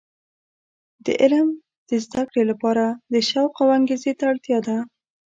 [1.05, 1.47] د علم
[1.89, 4.77] د زده کړې لپاره د شوق او انګیزې ته اړتیا ده.